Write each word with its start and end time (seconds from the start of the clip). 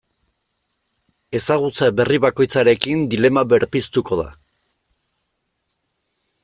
Ezagutza 1.39 1.89
berri 1.99 2.19
bakoitzarekin 2.23 3.05
dilema 3.13 3.47
berpiztuko 3.53 4.19
da. 4.23 4.27